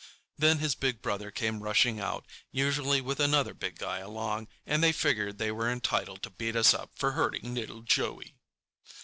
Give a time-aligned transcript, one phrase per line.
[0.35, 4.91] Then his big brother came rushing out, usually with another big guy along, and they
[4.93, 8.33] figured they were entitled to beat us up for hurting little Joey.